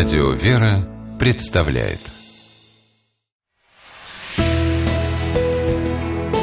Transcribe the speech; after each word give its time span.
Радио 0.00 0.30
«Вера» 0.30 0.88
представляет 1.18 2.00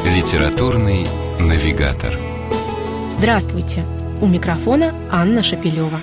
Литературный 0.06 1.08
навигатор 1.40 2.14
Здравствуйте! 3.18 3.84
У 4.22 4.28
микрофона 4.28 4.94
Анна 5.12 5.42
Шапилева. 5.42 6.00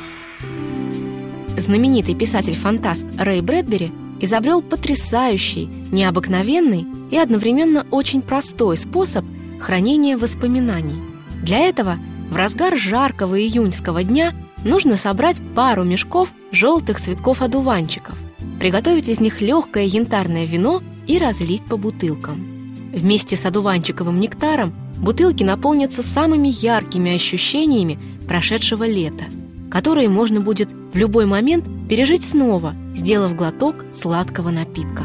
Знаменитый 1.56 2.16
писатель-фантаст 2.16 3.06
Рэй 3.20 3.40
Брэдбери 3.40 3.92
изобрел 4.20 4.60
потрясающий, 4.60 5.66
необыкновенный 5.92 6.84
и 7.12 7.16
одновременно 7.16 7.86
очень 7.92 8.22
простой 8.22 8.76
способ 8.76 9.24
хранения 9.60 10.18
воспоминаний. 10.18 11.00
Для 11.44 11.60
этого 11.60 11.98
в 12.30 12.36
разгар 12.36 12.76
жаркого 12.76 13.40
июньского 13.40 14.02
дня 14.02 14.34
нужно 14.64 14.96
собрать 14.96 15.40
пару 15.54 15.84
мешков 15.84 16.30
желтых 16.50 17.00
цветков 17.00 17.42
одуванчиков, 17.42 18.18
приготовить 18.58 19.08
из 19.08 19.20
них 19.20 19.40
легкое 19.40 19.84
янтарное 19.84 20.46
вино 20.46 20.82
и 21.06 21.18
разлить 21.18 21.64
по 21.64 21.76
бутылкам. 21.76 22.90
Вместе 22.92 23.36
с 23.36 23.44
одуванчиковым 23.44 24.18
нектаром 24.18 24.74
бутылки 24.96 25.42
наполнятся 25.44 26.02
самыми 26.02 26.48
яркими 26.48 27.14
ощущениями 27.14 27.98
прошедшего 28.26 28.84
лета, 28.84 29.24
которые 29.70 30.08
можно 30.08 30.40
будет 30.40 30.70
в 30.72 30.96
любой 30.96 31.26
момент 31.26 31.66
пережить 31.88 32.24
снова, 32.24 32.74
сделав 32.94 33.34
глоток 33.34 33.84
сладкого 33.94 34.50
напитка. 34.50 35.04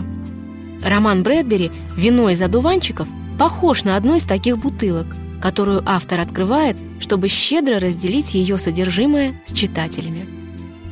Роман 0.83 1.23
Брэдбери 1.23 1.71
«Вино 1.97 2.29
из 2.29 2.41
одуванчиков» 2.41 3.07
похож 3.37 3.83
на 3.83 3.95
одну 3.97 4.15
из 4.15 4.23
таких 4.23 4.57
бутылок, 4.57 5.17
которую 5.41 5.81
автор 5.85 6.19
открывает 6.19 6.77
чтобы 6.99 7.27
щедро 7.27 7.79
разделить 7.79 8.33
ее 8.33 8.57
содержимое 8.57 9.41
с 9.45 9.53
читателями. 9.53 10.27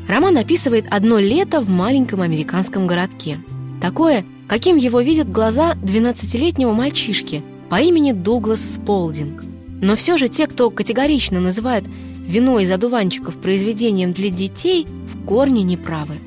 Роман 0.08 0.38
описывает 0.38 0.86
одно 0.90 1.20
лето 1.20 1.62
в 1.62 1.70
маленьком 1.70 2.22
американском 2.22 2.88
городке. 2.88 3.40
Такое, 3.82 4.26
каким 4.48 4.78
его 4.78 5.02
видят 5.02 5.30
глаза 5.30 5.74
12-летнего 5.74 6.74
мальчишки 6.74 7.44
по 7.70 7.82
имени 7.82 8.14
Дуглас 8.14 8.76
Сполдинг. 8.76 9.44
Но 9.82 9.96
все 9.96 10.18
же 10.18 10.30
те, 10.30 10.48
кто 10.48 10.72
категорично 10.72 11.40
называет 11.40 11.84
«Вино 12.26 12.60
из 12.60 12.72
одуванчиков» 12.72 13.36
произведением 13.36 14.14
для 14.14 14.30
детей, 14.30 14.88
в 15.08 15.26
корне 15.26 15.64
неправы. 15.64 16.20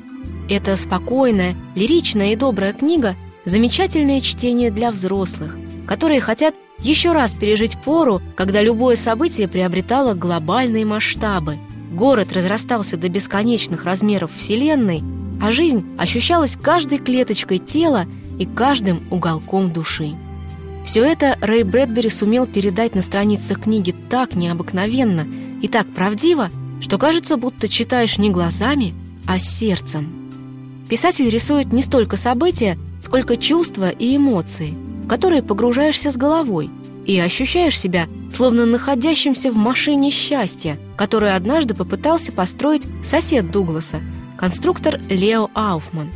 Это 0.49 0.75
спокойная, 0.75 1.55
лиричная 1.75 2.33
и 2.33 2.35
добрая 2.35 2.73
книга– 2.73 3.15
замечательное 3.45 4.21
чтение 4.21 4.71
для 4.71 4.91
взрослых, 4.91 5.57
которые 5.87 6.21
хотят 6.21 6.55
еще 6.81 7.11
раз 7.11 7.33
пережить 7.33 7.77
пору, 7.77 8.21
когда 8.35 8.61
любое 8.61 8.95
событие 8.95 9.47
приобретало 9.47 10.13
глобальные 10.13 10.85
масштабы. 10.85 11.57
Город 11.91 12.33
разрастался 12.33 12.97
до 12.97 13.09
бесконечных 13.09 13.85
размеров 13.85 14.31
Вселенной, 14.35 15.03
а 15.41 15.51
жизнь 15.51 15.85
ощущалась 15.97 16.55
каждой 16.55 16.97
клеточкой 16.97 17.59
тела 17.59 18.05
и 18.39 18.45
каждым 18.45 19.03
уголком 19.11 19.71
души. 19.71 20.13
Все 20.83 21.03
это 21.03 21.37
Рэй 21.41 21.63
Брэдбери 21.63 22.09
сумел 22.09 22.47
передать 22.47 22.95
на 22.95 23.01
страницах 23.01 23.61
книги 23.61 23.93
так 24.09 24.33
необыкновенно 24.33 25.27
и 25.61 25.67
так 25.67 25.87
правдиво, 25.93 26.49
что 26.79 26.97
кажется, 26.97 27.37
будто 27.37 27.67
читаешь 27.67 28.17
не 28.17 28.31
глазами, 28.31 28.95
а 29.27 29.37
сердцем. 29.37 30.31
Писатель 30.89 31.29
рисует 31.29 31.71
не 31.71 31.83
столько 31.83 32.17
события, 32.17 32.79
сколько 33.01 33.37
чувства 33.37 33.89
и 33.89 34.15
эмоции– 34.15 34.75
которые 35.11 35.43
погружаешься 35.43 36.09
с 36.09 36.15
головой 36.15 36.69
и 37.05 37.19
ощущаешь 37.19 37.77
себя 37.77 38.07
словно 38.31 38.65
находящимся 38.65 39.51
в 39.51 39.57
машине 39.57 40.09
счастья, 40.09 40.79
которую 40.95 41.35
однажды 41.35 41.73
попытался 41.73 42.31
построить 42.31 42.87
сосед 43.03 43.51
Дугласа, 43.51 43.99
конструктор 44.37 45.01
Лео 45.09 45.49
Ауфман. 45.53 46.09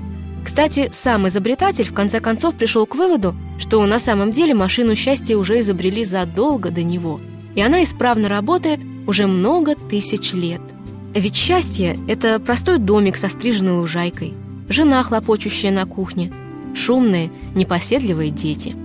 Кстати, 0.46 0.92
сам 0.94 1.28
изобретатель 1.28 1.84
в 1.84 1.94
конце 1.94 2.22
концов 2.22 2.56
пришел 2.56 2.86
к 2.86 2.96
выводу, 2.96 3.36
что 3.60 3.86
на 3.86 4.00
самом 4.00 4.32
деле 4.32 4.54
машину 4.54 4.96
счастья 4.96 5.36
уже 5.36 5.60
изобрели 5.60 6.06
задолго 6.06 6.72
до 6.72 6.82
него, 6.82 7.20
и 7.54 7.62
она 7.62 7.84
исправно 7.84 8.30
работает 8.30 8.80
уже 9.08 9.28
много 9.28 9.76
тысяч 9.76 10.32
лет. 10.32 10.62
Ведь 11.14 11.36
счастье– 11.36 12.00
это 12.08 12.40
простой 12.40 12.78
домик 12.78 13.18
со 13.18 13.28
стриженной 13.28 13.74
лужайкой, 13.74 14.34
жена, 14.70 15.04
хлопочущая 15.04 15.72
на 15.72 15.86
кухне, 15.86 16.32
шумные, 16.74 17.30
непоседливые 17.56 18.30
дети– 18.30 18.74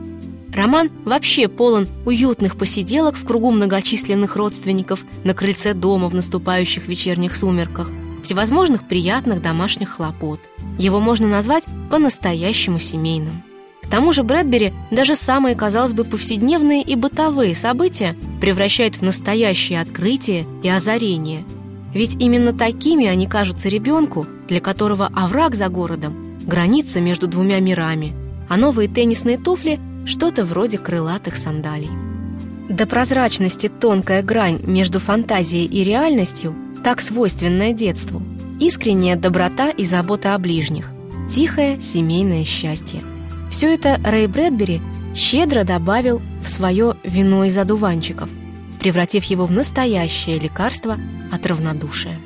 Роман 0.60 0.90
вообще 1.06 1.48
полон 1.48 1.88
уютных 2.04 2.58
посиделок 2.58 3.16
в 3.16 3.24
кругу 3.24 3.50
многочисленных 3.50 4.36
родственников 4.36 5.06
на 5.24 5.32
крыльце 5.32 5.72
дома 5.72 6.10
в 6.10 6.14
наступающих 6.14 6.86
вечерних 6.86 7.34
сумерках, 7.34 7.90
всевозможных 8.22 8.86
приятных 8.86 9.40
домашних 9.40 9.88
хлопот. 9.88 10.40
Его 10.76 11.00
можно 11.00 11.26
назвать 11.26 11.64
по-настоящему 11.90 12.78
семейным. 12.78 13.42
К 13.82 13.88
тому 13.88 14.12
же 14.12 14.22
Брэдбери 14.22 14.74
даже 14.90 15.14
самые, 15.14 15.56
казалось 15.56 15.94
бы, 15.94 16.04
повседневные 16.04 16.82
и 16.82 16.94
бытовые 16.94 17.54
события 17.54 18.14
превращает 18.42 18.96
в 18.96 19.02
настоящее 19.02 19.80
открытие 19.80 20.44
и 20.62 20.68
озарение. 20.68 21.46
Ведь 21.94 22.16
именно 22.16 22.52
такими 22.52 23.06
они 23.06 23.26
кажутся 23.26 23.70
ребенку, 23.70 24.26
для 24.46 24.60
которого 24.60 25.06
овраг 25.06 25.54
за 25.54 25.70
городом– 25.70 26.38
граница 26.46 27.00
между 27.00 27.28
двумя 27.28 27.60
мирами, 27.60 28.14
а 28.50 28.58
новые 28.58 28.90
теннисные 28.90 29.38
туфли– 29.38 29.80
что-то 30.06 30.44
вроде 30.44 30.78
крылатых 30.78 31.36
сандалий. 31.36 31.90
До 32.68 32.86
прозрачности 32.86 33.68
тонкая 33.68 34.22
грань 34.22 34.60
между 34.64 35.00
фантазией 35.00 35.66
и 35.66 35.82
реальностью, 35.82 36.54
так 36.84 37.00
свойственная 37.00 37.72
детству, 37.72 38.22
искренняя 38.60 39.16
доброта 39.16 39.70
и 39.70 39.84
забота 39.84 40.34
о 40.34 40.38
ближних, 40.38 40.92
тихое 41.28 41.80
семейное 41.80 42.44
счастье. 42.44 43.02
Все 43.50 43.74
это 43.74 44.00
Рэй 44.04 44.28
Брэдбери 44.28 44.80
щедро 45.14 45.64
добавил 45.64 46.22
в 46.42 46.48
свое 46.48 46.94
вино 47.02 47.44
из 47.44 47.58
одуванчиков, 47.58 48.30
превратив 48.78 49.24
его 49.24 49.46
в 49.46 49.52
настоящее 49.52 50.38
лекарство 50.38 50.96
от 51.32 51.46
равнодушия. 51.46 52.18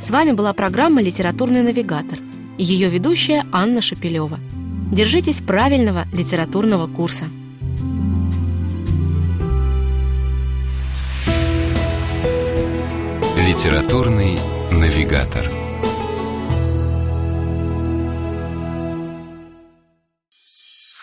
С 0.00 0.10
вами 0.10 0.32
была 0.32 0.52
программа 0.52 1.02
«Литературный 1.02 1.62
навигатор» 1.62 2.18
и 2.58 2.64
ее 2.64 2.88
ведущая 2.88 3.44
Анна 3.52 3.82
Шапилева– 3.82 4.40
Держитесь 4.92 5.40
правильного 5.40 6.06
литературного 6.12 6.86
курса. 6.86 7.24
Литературный 13.36 14.38
навигатор. 14.70 15.50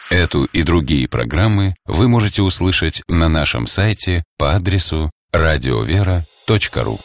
Эту 0.10 0.46
и 0.46 0.64
другие 0.64 1.10
программы 1.10 1.76
вы 1.86 2.08
можете 2.08 2.42
услышать 2.42 3.02
на 3.08 3.28
нашем 3.28 3.68
сайте 3.68 4.24
по 4.38 4.54
адресу 4.54 5.12
радиовера.ру. 5.32 7.00